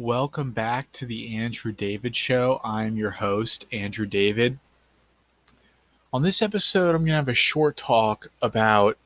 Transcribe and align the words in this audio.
Welcome 0.00 0.52
back 0.52 0.90
to 0.92 1.04
the 1.04 1.36
Andrew 1.36 1.72
David 1.72 2.16
Show. 2.16 2.58
I'm 2.64 2.96
your 2.96 3.10
host, 3.10 3.66
Andrew 3.70 4.06
David. 4.06 4.58
On 6.10 6.22
this 6.22 6.40
episode, 6.40 6.94
I'm 6.94 7.02
going 7.02 7.08
to 7.08 7.16
have 7.16 7.28
a 7.28 7.34
short 7.34 7.76
talk 7.76 8.28
about 8.40 8.96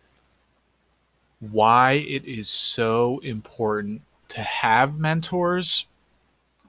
why 1.41 1.95
it 1.95 2.25
is 2.25 2.49
so 2.49 3.19
important 3.25 4.03
to 4.29 4.41
have 4.41 4.97
mentors, 4.97 5.89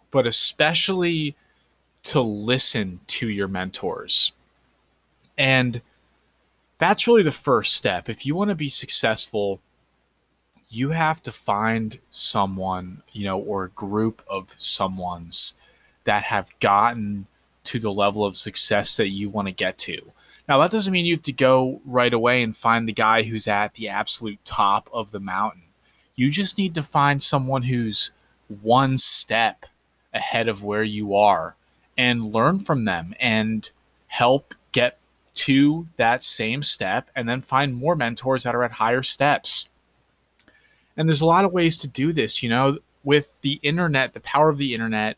but 0.09 0.25
especially 0.25 1.35
to 2.01 2.19
listen 2.19 3.01
to 3.05 3.29
your 3.29 3.47
mentors. 3.47 4.31
And 5.37 5.83
that's 6.79 7.05
really 7.05 7.21
the 7.21 7.31
first 7.31 7.75
step. 7.75 8.09
If 8.09 8.25
you 8.25 8.33
want 8.33 8.49
to 8.49 8.55
be 8.55 8.69
successful, 8.69 9.61
you 10.69 10.89
have 10.89 11.21
to 11.23 11.31
find 11.31 11.99
someone, 12.11 13.01
you 13.11 13.25
know, 13.25 13.39
or 13.39 13.65
a 13.65 13.69
group 13.69 14.21
of 14.27 14.55
someone's 14.57 15.55
that 16.05 16.23
have 16.23 16.49
gotten 16.59 17.27
to 17.65 17.79
the 17.79 17.91
level 17.91 18.23
of 18.23 18.37
success 18.37 18.97
that 18.97 19.09
you 19.09 19.29
want 19.29 19.47
to 19.47 19.53
get 19.53 19.77
to. 19.79 20.11
Now, 20.47 20.59
that 20.59 20.71
doesn't 20.71 20.93
mean 20.93 21.05
you 21.05 21.15
have 21.15 21.23
to 21.23 21.31
go 21.31 21.81
right 21.85 22.13
away 22.13 22.43
and 22.43 22.55
find 22.55 22.87
the 22.87 22.93
guy 22.93 23.23
who's 23.23 23.47
at 23.47 23.73
the 23.73 23.89
absolute 23.89 24.43
top 24.45 24.89
of 24.93 25.11
the 25.11 25.19
mountain. 25.19 25.63
You 26.15 26.29
just 26.29 26.57
need 26.57 26.75
to 26.75 26.83
find 26.83 27.21
someone 27.21 27.63
who's 27.63 28.11
one 28.61 28.97
step 28.97 29.65
ahead 30.13 30.47
of 30.47 30.63
where 30.63 30.83
you 30.83 31.15
are 31.15 31.55
and 31.97 32.31
learn 32.31 32.59
from 32.59 32.85
them 32.85 33.15
and 33.19 33.69
help 34.07 34.53
get 34.71 34.99
to 35.33 35.87
that 35.97 36.23
same 36.23 36.63
step 36.63 37.09
and 37.15 37.27
then 37.27 37.41
find 37.41 37.75
more 37.75 37.95
mentors 37.95 38.43
that 38.43 38.55
are 38.55 38.63
at 38.63 38.73
higher 38.73 39.03
steps. 39.03 39.67
And 40.97 41.07
there's 41.07 41.21
a 41.21 41.25
lot 41.25 41.45
of 41.45 41.51
ways 41.51 41.77
to 41.77 41.87
do 41.87 42.13
this, 42.13 42.41
you 42.41 42.49
know, 42.49 42.79
with 43.03 43.39
the 43.41 43.59
internet, 43.61 44.13
the 44.13 44.19
power 44.19 44.49
of 44.49 44.57
the 44.57 44.73
internet, 44.73 45.17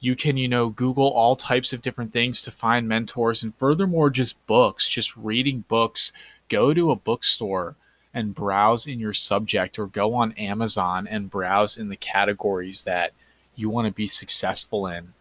you 0.00 0.14
can, 0.14 0.36
you 0.36 0.48
know, 0.48 0.68
Google 0.68 1.08
all 1.08 1.34
types 1.36 1.72
of 1.72 1.82
different 1.82 2.12
things 2.12 2.40
to 2.42 2.50
find 2.50 2.88
mentors 2.88 3.42
and 3.42 3.54
furthermore 3.54 4.10
just 4.10 4.44
books, 4.46 4.88
just 4.88 5.16
reading 5.16 5.64
books. 5.68 6.12
Go 6.48 6.72
to 6.72 6.90
a 6.90 6.96
bookstore 6.96 7.76
and 8.14 8.34
browse 8.34 8.86
in 8.86 9.00
your 9.00 9.12
subject 9.12 9.78
or 9.78 9.86
go 9.86 10.14
on 10.14 10.32
Amazon 10.32 11.06
and 11.06 11.30
browse 11.30 11.76
in 11.76 11.88
the 11.88 11.96
categories 11.96 12.84
that 12.84 13.12
you 13.54 13.68
want 13.68 13.86
to 13.86 13.92
be 13.92 14.06
successful 14.06 14.86
in. 14.86 15.14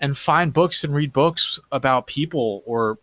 And 0.00 0.16
find 0.16 0.52
books 0.52 0.84
and 0.84 0.94
read 0.94 1.12
books 1.12 1.58
about 1.72 2.06
people 2.06 2.62
or 2.66 2.98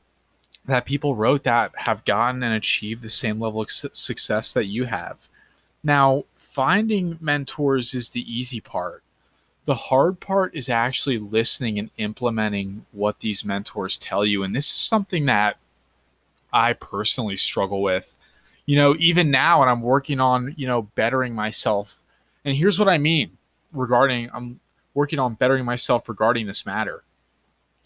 that 0.65 0.85
people 0.85 1.15
wrote 1.15 1.43
that 1.43 1.73
have 1.75 2.05
gotten 2.05 2.41
and 2.41 2.53
achieved 2.53 3.03
the 3.03 3.09
same 3.09 3.39
level 3.39 3.61
of 3.61 3.69
success 3.69 4.53
that 4.53 4.65
you 4.65 4.85
have. 4.85 5.27
Now, 5.83 6.23
finding 6.33 7.17
mentors 7.19 7.93
is 7.93 8.09
the 8.09 8.21
easy 8.31 8.61
part. 8.61 9.03
The 9.65 9.75
hard 9.75 10.19
part 10.19 10.55
is 10.55 10.69
actually 10.69 11.17
listening 11.17 11.79
and 11.79 11.89
implementing 11.97 12.85
what 12.91 13.19
these 13.19 13.43
mentors 13.43 13.97
tell 13.97 14.25
you. 14.25 14.43
And 14.43 14.55
this 14.55 14.67
is 14.67 14.75
something 14.77 15.25
that 15.25 15.57
I 16.51 16.73
personally 16.73 17.37
struggle 17.37 17.81
with. 17.81 18.15
You 18.65 18.77
know, 18.77 18.95
even 18.97 19.29
now, 19.29 19.61
and 19.61 19.69
I'm 19.69 19.81
working 19.81 20.21
on, 20.21 20.53
you 20.57 20.67
know, 20.67 20.83
bettering 20.83 21.35
myself. 21.35 22.01
And 22.45 22.55
here's 22.55 22.79
what 22.79 22.87
I 22.87 22.97
mean 22.97 23.37
regarding 23.73 24.29
I'm 24.33 24.59
working 24.93 25.19
on 25.19 25.33
bettering 25.33 25.65
myself 25.65 26.07
regarding 26.07 26.45
this 26.45 26.65
matter. 26.65 27.03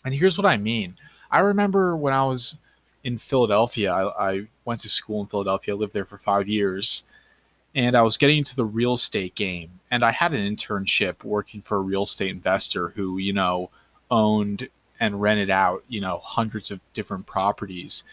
And 0.05 0.13
here's 0.13 0.37
what 0.37 0.45
I 0.45 0.57
mean. 0.57 0.97
I 1.31 1.39
remember 1.39 1.95
when 1.95 2.13
I 2.13 2.25
was 2.25 2.59
in 3.03 3.17
Philadelphia, 3.17 3.91
I, 3.91 4.31
I 4.31 4.47
went 4.65 4.81
to 4.81 4.89
school 4.89 5.21
in 5.21 5.27
Philadelphia, 5.27 5.73
I 5.73 5.77
lived 5.77 5.93
there 5.93 6.05
for 6.05 6.17
five 6.17 6.47
years 6.47 7.05
and 7.77 7.95
I 7.95 8.01
was 8.01 8.17
getting 8.17 8.39
into 8.39 8.55
the 8.55 8.65
real 8.65 8.93
estate 8.93 9.35
game. 9.35 9.79
And 9.91 10.03
I 10.03 10.09
had 10.09 10.33
an 10.33 10.55
internship 10.55 11.23
working 11.23 11.61
for 11.61 11.77
a 11.77 11.81
real 11.81 12.03
estate 12.03 12.31
investor 12.31 12.89
who, 12.89 13.19
you 13.19 13.33
know, 13.33 13.69
owned 14.09 14.67
and 14.99 15.21
rented 15.21 15.51
out, 15.51 15.83
you 15.87 16.01
know, 16.01 16.17
hundreds 16.17 16.71
of 16.71 16.79
different 16.93 17.27
properties. 17.27 18.03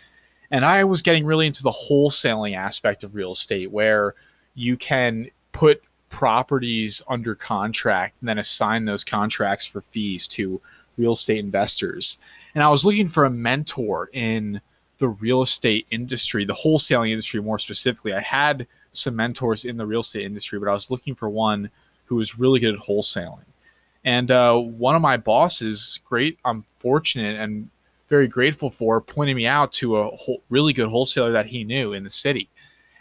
And 0.50 0.66
I 0.66 0.84
was 0.84 1.00
getting 1.00 1.24
really 1.24 1.46
into 1.46 1.62
the 1.62 1.70
wholesaling 1.70 2.54
aspect 2.54 3.04
of 3.04 3.14
real 3.14 3.32
estate 3.32 3.70
where 3.70 4.14
you 4.54 4.76
can 4.76 5.30
put 5.52 5.82
properties 6.10 7.02
under 7.08 7.34
contract 7.34 8.18
and 8.20 8.28
then 8.28 8.38
assign 8.38 8.84
those 8.84 9.02
contracts 9.02 9.66
for 9.66 9.80
fees 9.80 10.28
to 10.28 10.60
real 10.98 11.12
estate 11.12 11.38
investors. 11.38 12.18
And 12.54 12.62
I 12.62 12.68
was 12.68 12.84
looking 12.84 13.08
for 13.08 13.24
a 13.24 13.30
mentor 13.30 14.10
in 14.12 14.60
the 14.98 15.08
real 15.08 15.40
estate 15.40 15.86
industry, 15.90 16.44
the 16.44 16.52
wholesaling 16.52 17.10
industry 17.10 17.40
more 17.40 17.58
specifically. 17.58 18.12
I 18.12 18.20
had 18.20 18.66
some 18.96 19.16
mentors 19.16 19.64
in 19.64 19.76
the 19.76 19.86
real 19.86 20.00
estate 20.00 20.24
industry, 20.24 20.58
but 20.58 20.68
I 20.68 20.74
was 20.74 20.90
looking 20.90 21.14
for 21.14 21.28
one 21.28 21.70
who 22.06 22.16
was 22.16 22.38
really 22.38 22.60
good 22.60 22.74
at 22.74 22.80
wholesaling. 22.80 23.44
And 24.04 24.30
uh, 24.30 24.56
one 24.56 24.94
of 24.94 25.02
my 25.02 25.16
bosses, 25.16 26.00
great, 26.04 26.38
I'm 26.44 26.64
fortunate 26.78 27.40
and 27.40 27.70
very 28.08 28.28
grateful 28.28 28.68
for, 28.68 29.00
pointed 29.00 29.34
me 29.34 29.46
out 29.46 29.72
to 29.72 29.96
a 29.96 30.10
whole, 30.10 30.42
really 30.50 30.72
good 30.72 30.88
wholesaler 30.88 31.32
that 31.32 31.46
he 31.46 31.64
knew 31.64 31.94
in 31.94 32.04
the 32.04 32.10
city. 32.10 32.48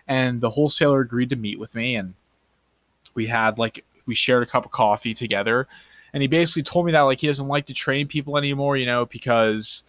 And 0.08 0.40
the 0.40 0.50
wholesaler 0.50 1.02
agreed 1.02 1.30
to 1.30 1.36
meet 1.36 1.60
with 1.60 1.76
me, 1.76 1.96
and 1.96 2.14
we 3.14 3.28
had 3.28 3.58
like 3.58 3.86
we 4.06 4.16
shared 4.16 4.44
a 4.44 4.46
cup 4.46 4.66
of 4.66 4.72
coffee 4.72 5.14
together. 5.14 5.68
And 6.14 6.22
he 6.22 6.28
basically 6.28 6.64
told 6.64 6.86
me 6.86 6.92
that 6.92 7.02
like 7.02 7.20
he 7.20 7.28
doesn't 7.28 7.48
like 7.48 7.66
to 7.68 7.74
train 7.74 8.08
people 8.08 8.38
anymore, 8.38 8.78
you 8.78 8.86
know, 8.86 9.06
because 9.06 9.86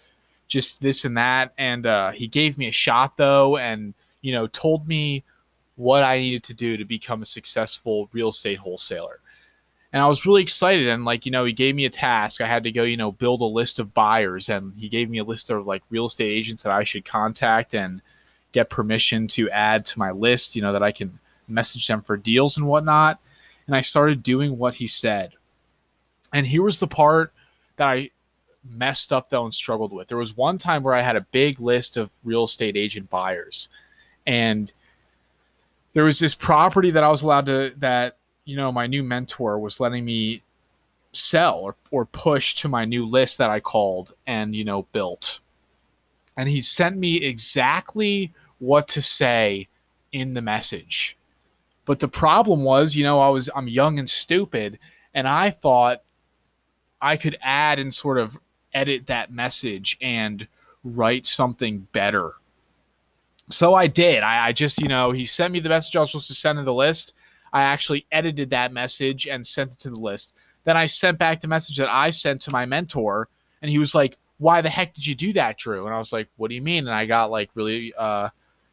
just 0.47 0.81
this 0.81 1.05
and 1.05 1.17
that. 1.17 1.53
And 1.59 1.87
uh, 1.87 2.13
he 2.13 2.29
gave 2.29 2.59
me 2.59 2.69
a 2.69 2.73
shot 2.73 3.17
though, 3.17 3.57
and 3.57 3.95
you 4.21 4.33
know, 4.33 4.47
told 4.47 4.87
me 4.87 5.25
what 5.77 6.03
I 6.03 6.19
needed 6.19 6.43
to 6.45 6.55
do 6.55 6.77
to 6.77 6.85
become 6.85 7.23
a 7.23 7.27
successful 7.27 8.09
real 8.13 8.29
estate 8.29 8.59
wholesaler. 8.59 9.21
And 9.93 10.03
I 10.03 10.09
was 10.09 10.27
really 10.27 10.43
excited. 10.43 10.89
And, 10.89 11.05
like, 11.05 11.25
you 11.25 11.31
know, 11.31 11.45
he 11.45 11.53
gave 11.53 11.75
me 11.75 11.85
a 11.85 11.91
task. 11.91 12.41
I 12.41 12.49
had 12.49 12.65
to 12.65 12.73
go, 12.73 12.83
you 12.83 12.97
know, 12.97 13.13
build 13.13 13.41
a 13.41 13.45
list 13.45 13.79
of 13.79 13.95
buyers. 13.95 14.49
And 14.49 14.75
he 14.77 14.89
gave 14.89 15.09
me 15.09 15.19
a 15.19 15.25
list 15.25 15.51
of 15.51 15.67
like 15.67 15.83
real 15.89 16.07
estate 16.07 16.33
agents 16.33 16.65
that 16.65 16.73
I 16.73 16.83
should 16.83 17.05
contact 17.05 17.75
and 17.75 18.03
get 18.51 18.71
permission 18.71 19.29
to 19.29 19.51
add 19.51 19.85
to 19.87 19.99
my 19.99 20.11
list, 20.11 20.57
you 20.57 20.63
know, 20.63 20.73
that 20.73 20.83
I 20.83 20.91
can 20.91 21.19
message 21.47 21.87
them 21.87 22.03
for 22.03 22.17
deals 22.17 22.57
and 22.57 22.67
whatnot. 22.67 23.21
And 23.67 23.77
I 23.77 23.83
started 23.83 24.23
doing 24.23 24.59
what 24.59 24.75
he 24.75 24.87
said. 24.87 25.35
And 26.33 26.47
here 26.47 26.63
was 26.63 26.81
the 26.81 26.89
part 26.89 27.33
that 27.77 27.89
I 27.89 28.11
messed 28.69 29.13
up 29.13 29.31
though 29.31 29.45
and 29.45 29.55
struggled 29.55 29.93
with. 29.93 30.09
There 30.09 30.19
was 30.19 30.37
one 30.37 30.59
time 30.59 30.83
where 30.83 30.95
I 30.95 31.03
had 31.03 31.17
a 31.17 31.27
big 31.33 31.61
list 31.61 31.97
of 31.97 32.11
real 32.25 32.45
estate 32.45 32.77
agent 32.77 33.11
buyers. 33.11 33.69
And 34.27 34.73
there 35.95 36.05
was 36.05 36.19
this 36.19 36.35
property 36.35 36.91
that 36.91 37.03
I 37.03 37.09
was 37.09 37.23
allowed 37.23 37.47
to 37.47 37.73
that 37.79 38.19
you 38.45 38.57
know 38.57 38.71
my 38.71 38.87
new 38.87 39.03
mentor 39.03 39.59
was 39.59 39.81
letting 39.81 40.05
me 40.05 40.43
sell 41.13 41.61
or, 41.61 41.77
or 41.91 42.05
push 42.05 42.55
to 42.57 42.69
my 42.69 42.85
new 42.85 43.07
list 43.07 43.39
that 43.39 43.51
I 43.51 43.61
called 43.61 44.13
and 44.27 44.55
you 44.55 44.65
know 44.65 44.83
built. 44.93 45.41
And 46.37 46.49
he 46.49 46.61
sent 46.61 46.97
me 46.97 47.17
exactly 47.17 48.33
what 48.59 48.89
to 48.89 49.01
say 49.01 49.69
in 50.13 50.35
the 50.35 50.43
message. 50.43 51.17
But 51.85 52.01
the 52.01 52.09
problem 52.09 52.65
was, 52.65 52.97
you 52.97 53.05
know, 53.05 53.21
I 53.21 53.29
was 53.29 53.49
I'm 53.55 53.69
young 53.69 53.99
and 53.99 54.11
stupid 54.11 54.79
and 55.15 55.29
I 55.29 55.51
thought 55.51 56.03
I 57.01 57.17
could 57.17 57.39
add 57.41 57.79
and 57.79 57.95
sort 57.95 58.19
of 58.19 58.39
edit 58.73 59.07
that 59.07 59.33
message 59.33 59.97
and 60.01 60.49
write 60.83 61.27
something 61.27 61.87
better 61.93 62.35
so 63.51 63.75
I 63.75 63.87
did. 63.87 64.23
I, 64.23 64.49
I, 64.49 64.53
just, 64.53 64.81
you 64.81 64.89
know, 64.89 65.11
he 65.11 65.27
sent 65.27 65.53
me 65.53 65.61
the 65.61 65.69
message 65.69 65.97
I 65.97 66.01
was 66.01 66.11
supposed 66.11 66.29
to 66.29 66.35
send 66.35 66.59
to 66.59 66.65
the 66.65 66.75
list. 66.75 67.15
I 67.53 67.63
actually 67.63 68.07
edited 68.11 68.51
that 68.51 68.73
message 68.73 69.27
and 69.27 69.47
sent 69.47 69.75
it 69.75 69.79
to 69.81 69.91
the 69.91 70.01
list. 70.01 70.35
Then 70.65 70.77
I 70.77 70.87
sent 70.87 71.19
back 71.19 71.41
the 71.41 71.49
message 71.49 71.77
that 71.77 71.91
I 71.91 72.11
sent 72.11 72.41
to 72.43 72.51
my 72.51 72.65
mentor, 72.65 73.29
and 73.61 73.71
he 73.71 73.79
was 73.79 73.95
like, 73.95 74.17
"Why 74.39 74.61
the 74.61 74.71
heck 74.71 74.95
did 74.95 75.07
you 75.07 75.15
do 75.15 75.33
that, 75.35 75.59
Drew?" 75.59 75.87
And 75.87 75.95
I 75.95 75.99
was 75.99 76.13
like, 76.13 76.29
"What 76.37 76.49
do 76.49 76.55
you 76.55 76.63
mean?" 76.63 76.87
And 76.87 76.95
I 76.95 77.05
got 77.05 77.31
like 77.31 77.51
really 77.55 77.93
uh, 77.97 78.31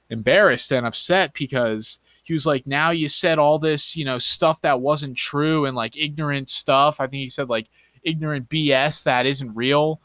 embarrassed 0.09 0.71
and 0.71 0.87
upset 0.87 1.33
because 1.33 1.99
he 2.23 2.33
was 2.33 2.45
like, 2.45 2.65
"Now 2.65 2.91
you 2.91 3.09
said 3.09 3.37
all 3.37 3.59
this, 3.59 3.95
you 3.97 4.05
know, 4.05 4.17
stuff 4.19 4.61
that 4.61 4.79
wasn't 4.79 5.17
true 5.17 5.65
and 5.65 5.75
like 5.75 5.97
ignorant 5.97 6.49
stuff." 6.49 7.01
I 7.01 7.07
think 7.07 7.21
he 7.21 7.29
said 7.29 7.49
like 7.49 7.67
ignorant 8.03 8.49
BS 8.49 9.03
that 9.03 9.25
isn't 9.25 9.53
real. 9.53 9.99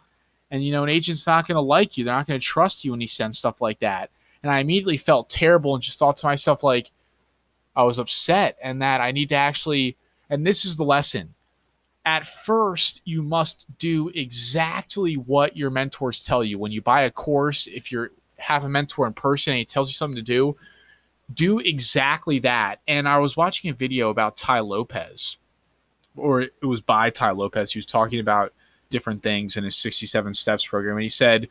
And 0.50 0.64
you 0.64 0.72
know, 0.72 0.82
an 0.82 0.90
agent's 0.90 1.26
not 1.26 1.46
going 1.46 1.54
to 1.56 1.60
like 1.60 1.96
you. 1.96 2.04
They're 2.04 2.14
not 2.14 2.26
going 2.26 2.40
to 2.40 2.44
trust 2.44 2.84
you 2.84 2.90
when 2.90 3.00
he 3.00 3.06
sends 3.06 3.38
stuff 3.38 3.62
like 3.62 3.78
that 3.78 4.10
and 4.46 4.54
I 4.54 4.60
immediately 4.60 4.96
felt 4.96 5.28
terrible 5.28 5.74
and 5.74 5.82
just 5.82 5.98
thought 5.98 6.16
to 6.18 6.26
myself 6.26 6.62
like 6.62 6.92
I 7.74 7.82
was 7.82 7.98
upset 7.98 8.56
and 8.62 8.80
that 8.80 9.00
I 9.00 9.10
need 9.10 9.30
to 9.30 9.34
actually 9.34 9.96
and 10.30 10.46
this 10.46 10.64
is 10.64 10.76
the 10.76 10.84
lesson. 10.84 11.34
At 12.04 12.26
first, 12.26 13.00
you 13.04 13.24
must 13.24 13.66
do 13.78 14.08
exactly 14.14 15.14
what 15.14 15.56
your 15.56 15.70
mentors 15.70 16.24
tell 16.24 16.44
you. 16.44 16.58
When 16.58 16.70
you 16.70 16.80
buy 16.80 17.02
a 17.02 17.10
course, 17.10 17.66
if 17.66 17.90
you 17.90 18.08
have 18.36 18.64
a 18.64 18.68
mentor 18.68 19.08
in 19.08 19.14
person 19.14 19.52
and 19.52 19.58
he 19.58 19.64
tells 19.64 19.88
you 19.88 19.94
something 19.94 20.16
to 20.16 20.22
do, 20.22 20.56
do 21.34 21.58
exactly 21.58 22.38
that. 22.40 22.80
And 22.86 23.08
I 23.08 23.18
was 23.18 23.36
watching 23.36 23.70
a 23.70 23.74
video 23.74 24.10
about 24.10 24.36
Tai 24.36 24.60
Lopez, 24.60 25.38
or 26.16 26.42
it 26.42 26.52
was 26.62 26.80
by 26.80 27.10
Tai 27.10 27.32
Lopez. 27.32 27.72
He 27.72 27.78
was 27.80 27.86
talking 27.86 28.20
about 28.20 28.52
different 28.90 29.24
things 29.24 29.56
in 29.56 29.64
his 29.64 29.76
67 29.76 30.32
Steps 30.34 30.66
program. 30.66 30.96
And 30.96 31.02
he 31.02 31.08
said, 31.08 31.48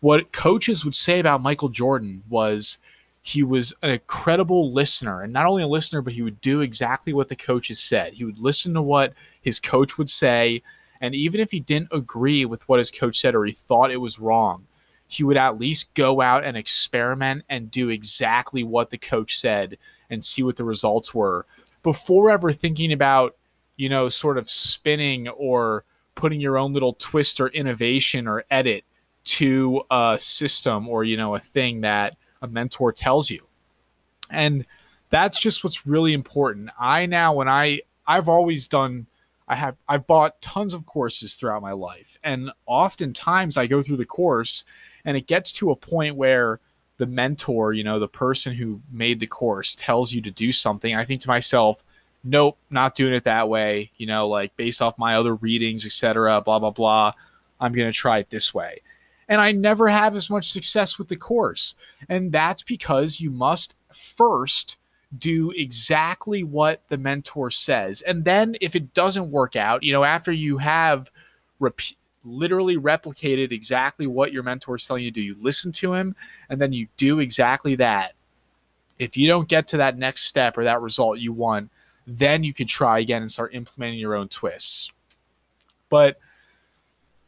what 0.00 0.32
coaches 0.32 0.84
would 0.84 0.94
say 0.94 1.18
about 1.18 1.42
Michael 1.42 1.68
Jordan 1.68 2.22
was 2.28 2.78
he 3.22 3.42
was 3.42 3.74
an 3.82 3.90
incredible 3.90 4.72
listener. 4.72 5.22
And 5.22 5.32
not 5.32 5.46
only 5.46 5.62
a 5.62 5.68
listener 5.68 6.02
but 6.02 6.12
he 6.12 6.22
would 6.22 6.40
do 6.40 6.60
exactly 6.60 7.12
what 7.12 7.28
the 7.28 7.36
coaches 7.36 7.80
said. 7.80 8.14
He 8.14 8.24
would 8.24 8.38
listen 8.38 8.74
to 8.74 8.82
what 8.82 9.12
his 9.42 9.60
coach 9.60 9.98
would 9.98 10.08
say. 10.08 10.62
And 11.00 11.14
even 11.14 11.40
if 11.40 11.50
he 11.50 11.60
didn't 11.60 11.92
agree 11.92 12.44
with 12.44 12.68
what 12.68 12.78
his 12.78 12.90
coach 12.90 13.18
said 13.20 13.34
or 13.34 13.44
he 13.44 13.52
thought 13.52 13.90
it 13.90 13.98
was 13.98 14.18
wrong 14.18 14.66
he 15.08 15.24
would 15.24 15.38
at 15.38 15.58
least 15.58 15.92
go 15.94 16.20
out 16.20 16.44
and 16.44 16.56
experiment 16.56 17.42
and 17.48 17.70
do 17.70 17.88
exactly 17.88 18.62
what 18.62 18.90
the 18.90 18.98
coach 18.98 19.38
said 19.38 19.78
and 20.10 20.24
see 20.24 20.42
what 20.42 20.56
the 20.56 20.64
results 20.64 21.14
were 21.14 21.46
before 21.82 22.30
ever 22.30 22.52
thinking 22.52 22.92
about 22.92 23.34
you 23.76 23.88
know 23.88 24.08
sort 24.08 24.38
of 24.38 24.48
spinning 24.48 25.26
or 25.28 25.84
putting 26.14 26.40
your 26.40 26.58
own 26.58 26.72
little 26.72 26.92
twist 26.94 27.40
or 27.40 27.48
innovation 27.48 28.28
or 28.28 28.44
edit 28.50 28.84
to 29.28 29.82
a 29.90 30.16
system 30.18 30.88
or 30.88 31.04
you 31.04 31.16
know 31.16 31.34
a 31.34 31.40
thing 31.40 31.82
that 31.82 32.16
a 32.42 32.48
mentor 32.48 32.92
tells 32.92 33.30
you. 33.30 33.40
And 34.30 34.64
that's 35.10 35.40
just 35.40 35.64
what's 35.64 35.86
really 35.86 36.12
important. 36.12 36.70
I 36.78 37.06
now 37.06 37.34
when 37.34 37.48
I 37.48 37.82
I've 38.06 38.28
always 38.28 38.66
done 38.66 39.06
I 39.46 39.54
have 39.56 39.76
I've 39.88 40.06
bought 40.06 40.40
tons 40.40 40.74
of 40.74 40.86
courses 40.86 41.34
throughout 41.34 41.62
my 41.62 41.72
life 41.72 42.18
and 42.22 42.50
oftentimes 42.66 43.56
I 43.56 43.66
go 43.66 43.82
through 43.82 43.96
the 43.96 44.06
course 44.06 44.64
and 45.04 45.16
it 45.16 45.26
gets 45.26 45.52
to 45.52 45.70
a 45.70 45.76
point 45.76 46.16
where 46.16 46.60
the 46.98 47.06
mentor, 47.06 47.72
you 47.72 47.84
know, 47.84 47.98
the 47.98 48.08
person 48.08 48.54
who 48.54 48.80
made 48.90 49.20
the 49.20 49.26
course 49.26 49.74
tells 49.76 50.12
you 50.12 50.20
to 50.22 50.32
do 50.32 50.52
something. 50.52 50.94
I 50.96 51.04
think 51.04 51.20
to 51.22 51.28
myself, 51.28 51.84
nope, 52.24 52.58
not 52.70 52.96
doing 52.96 53.14
it 53.14 53.24
that 53.24 53.48
way, 53.48 53.92
you 53.96 54.06
know, 54.06 54.26
like 54.26 54.56
based 54.56 54.82
off 54.82 54.98
my 54.98 55.14
other 55.14 55.36
readings, 55.36 55.86
etc., 55.86 56.40
blah 56.40 56.58
blah 56.58 56.72
blah. 56.72 57.12
I'm 57.60 57.72
going 57.72 57.90
to 57.90 57.96
try 57.96 58.18
it 58.18 58.30
this 58.30 58.54
way 58.54 58.82
and 59.28 59.40
I 59.40 59.52
never 59.52 59.88
have 59.88 60.16
as 60.16 60.30
much 60.30 60.50
success 60.50 60.98
with 60.98 61.08
the 61.08 61.16
course. 61.16 61.74
And 62.08 62.32
that's 62.32 62.62
because 62.62 63.20
you 63.20 63.30
must 63.30 63.74
first 63.92 64.76
do 65.16 65.50
exactly 65.52 66.42
what 66.42 66.82
the 66.88 66.96
mentor 66.96 67.50
says. 67.50 68.02
And 68.02 68.24
then 68.24 68.56
if 68.60 68.74
it 68.74 68.94
doesn't 68.94 69.30
work 69.30 69.56
out, 69.56 69.82
you 69.82 69.92
know, 69.92 70.04
after 70.04 70.32
you 70.32 70.58
have 70.58 71.10
rep- 71.60 71.80
literally 72.24 72.76
replicated 72.76 73.52
exactly 73.52 74.06
what 74.06 74.32
your 74.32 74.42
mentor 74.42 74.76
is 74.76 74.86
telling 74.86 75.04
you 75.04 75.10
to 75.10 75.14
do, 75.14 75.22
you 75.22 75.36
listen 75.38 75.72
to 75.72 75.94
him 75.94 76.14
and 76.48 76.60
then 76.60 76.72
you 76.72 76.88
do 76.96 77.20
exactly 77.20 77.74
that. 77.76 78.12
If 78.98 79.16
you 79.16 79.28
don't 79.28 79.48
get 79.48 79.68
to 79.68 79.76
that 79.76 79.96
next 79.96 80.24
step 80.24 80.58
or 80.58 80.64
that 80.64 80.80
result 80.80 81.18
you 81.18 81.32
want, 81.32 81.70
then 82.06 82.42
you 82.42 82.52
can 82.52 82.66
try 82.66 82.98
again 82.98 83.22
and 83.22 83.30
start 83.30 83.54
implementing 83.54 83.98
your 83.98 84.14
own 84.14 84.28
twists. 84.28 84.90
But 85.88 86.18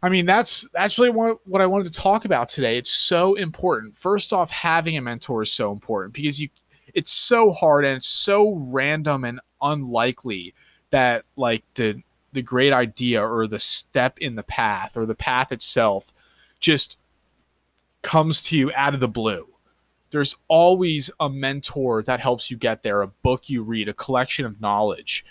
I 0.03 0.09
mean, 0.09 0.25
that's 0.25 0.67
what, 0.99 1.47
what 1.47 1.61
I 1.61 1.67
wanted 1.67 1.93
to 1.93 2.01
talk 2.01 2.25
about 2.25 2.49
today. 2.49 2.79
It's 2.79 2.91
so 2.91 3.35
important. 3.35 3.97
First 3.97 4.33
off, 4.33 4.51
having 4.51 4.97
a 4.97 5.03
mentor 5.03 5.43
is 5.43 5.53
so 5.53 5.73
important 5.73 6.15
because 6.15 6.41
you 6.41 6.49
it's 6.93 7.13
so 7.13 7.51
hard 7.51 7.85
and 7.85 7.99
it's 7.99 8.09
so 8.09 8.55
random 8.73 9.25
and 9.25 9.41
unlikely 9.63 10.55
that 10.91 11.25
like 11.37 11.63
the 11.75 12.03
the 12.33 12.43
great 12.43 12.73
idea 12.73 13.25
or 13.25 13.47
the 13.47 13.59
step 13.59 14.19
in 14.19 14.37
the 14.37 14.43
path 14.43 14.97
or 14.97 15.07
the 15.07 15.15
path 15.15 15.53
itself 15.53 16.13
just 16.61 16.99
comes 18.03 18.43
to 18.43 18.57
you 18.57 18.73
out 18.75 18.95
of 18.95 19.01
the 19.01 19.09
blue. 19.09 19.47
There's 20.11 20.37
always 20.49 21.11
a 21.21 21.29
mentor 21.29 22.03
that 22.05 22.21
helps 22.21 22.51
you 22.51 22.57
get 22.57 22.83
there, 22.83 23.03
a 23.03 23.09
book 23.09 23.49
you 23.49 23.63
read, 23.63 23.89
a 23.89 23.95
collection 23.95 24.47
of 24.47 24.61
knowledge. 24.61 25.25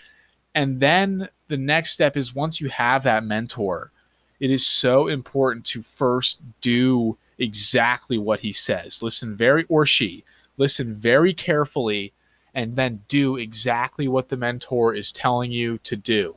And 0.54 0.80
then 0.80 1.30
the 1.48 1.58
next 1.58 1.92
step 1.92 2.16
is 2.18 2.36
once 2.36 2.62
you 2.62 2.70
have 2.70 3.04
that 3.04 3.24
mentor, 3.24 3.92
it 4.40 4.52
is 4.52 4.66
so 4.66 5.08
important 5.08 5.66
to 5.66 5.82
first 5.82 6.42
do 6.62 7.18
exactly 7.38 8.18
what 8.18 8.42
he 8.42 8.52
says. 8.52 9.04
Listen 9.04 9.36
very, 9.36 9.66
or 9.70 9.86
she, 9.86 10.24
listen 10.58 10.94
very 10.94 11.34
carefully, 11.34 12.14
and 12.54 12.76
then 12.76 13.04
do 13.08 13.38
exactly 13.38 14.08
what 14.08 14.30
the 14.30 14.38
mentor 14.38 14.94
is 14.94 15.12
telling 15.12 15.52
you 15.52 15.78
to 15.80 15.96
do. 15.96 16.36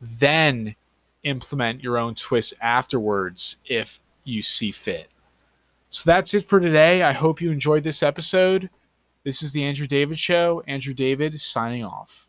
Then 0.00 0.74
implement 1.22 1.82
your 1.82 1.96
own 1.96 2.14
twists 2.14 2.54
afterwards 2.60 3.56
if 3.66 4.00
you 4.24 4.42
see 4.42 4.72
fit. 4.72 5.08
So 5.90 6.10
that's 6.10 6.34
it 6.34 6.44
for 6.44 6.58
today. 6.58 7.02
I 7.02 7.12
hope 7.12 7.40
you 7.40 7.50
enjoyed 7.50 7.84
this 7.84 8.02
episode. 8.02 8.70
This 9.24 9.42
is 9.42 9.52
the 9.52 9.62
Andrew 9.62 9.86
David 9.86 10.18
Show. 10.18 10.62
Andrew 10.66 10.94
David 10.94 11.40
signing 11.40 11.84
off. 11.84 12.28